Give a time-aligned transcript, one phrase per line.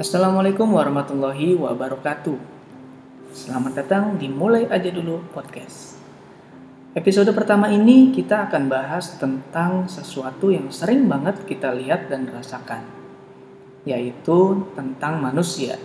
[0.00, 2.40] Assalamualaikum warahmatullahi wabarakatuh.
[3.36, 6.00] Selamat datang di Mulai Aja Dulu Podcast.
[6.96, 12.80] Episode pertama ini kita akan bahas tentang sesuatu yang sering banget kita lihat dan rasakan,
[13.84, 15.76] yaitu tentang manusia.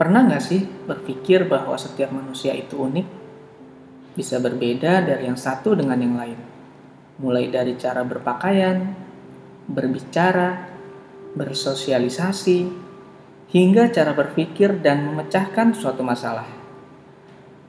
[0.00, 3.06] Pernah nggak sih berpikir bahwa setiap manusia itu unik?
[4.16, 6.40] Bisa berbeda dari yang satu dengan yang lain.
[7.20, 8.88] Mulai dari cara berpakaian,
[9.68, 10.73] berbicara,
[11.34, 12.58] bersosialisasi,
[13.54, 16.46] hingga cara berpikir dan memecahkan suatu masalah.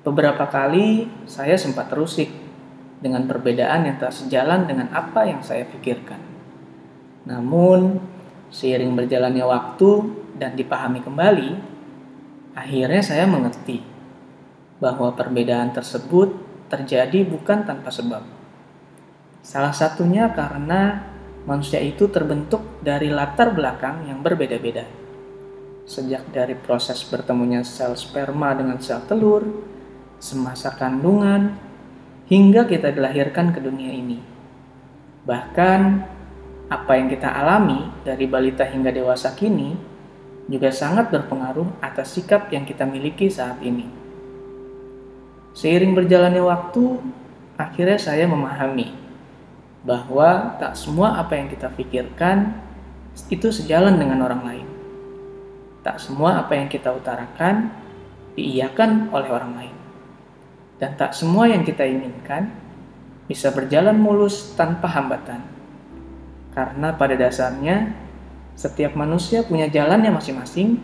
[0.05, 2.29] Beberapa kali saya sempat terusik
[3.01, 6.21] dengan perbedaan yang tak sejalan dengan apa yang saya pikirkan.
[7.25, 8.01] Namun,
[8.53, 9.89] seiring berjalannya waktu
[10.37, 11.51] dan dipahami kembali,
[12.53, 13.81] akhirnya saya mengerti
[14.77, 16.33] bahwa perbedaan tersebut
[16.69, 18.25] terjadi bukan tanpa sebab.
[19.45, 21.13] Salah satunya karena
[21.45, 24.85] manusia itu terbentuk dari latar belakang yang berbeda-beda.
[25.85, 29.45] Sejak dari proses bertemunya sel sperma dengan sel telur,
[30.17, 31.53] semasa kandungan,
[32.25, 34.17] hingga kita dilahirkan ke dunia ini.
[35.29, 35.81] Bahkan,
[36.65, 39.77] apa yang kita alami dari balita hingga dewasa kini
[40.49, 43.85] juga sangat berpengaruh atas sikap yang kita miliki saat ini.
[45.53, 46.97] Seiring berjalannya waktu,
[47.61, 49.04] akhirnya saya memahami
[49.85, 52.57] bahwa tak semua apa yang kita pikirkan
[53.29, 54.67] itu sejalan dengan orang lain.
[55.85, 57.69] Tak semua apa yang kita utarakan
[58.33, 59.75] diiyakan oleh orang lain.
[60.81, 62.51] Dan tak semua yang kita inginkan
[63.29, 65.45] bisa berjalan mulus tanpa hambatan.
[66.51, 67.93] Karena pada dasarnya
[68.57, 70.81] setiap manusia punya jalannya masing-masing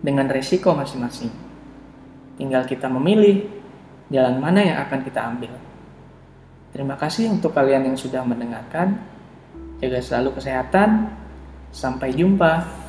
[0.00, 1.30] dengan resiko masing-masing.
[2.40, 3.46] Tinggal kita memilih
[4.08, 5.52] jalan mana yang akan kita ambil.
[6.74, 8.98] Terima kasih untuk kalian yang sudah mendengarkan.
[9.78, 11.06] Jaga selalu kesehatan.
[11.70, 12.83] Sampai jumpa.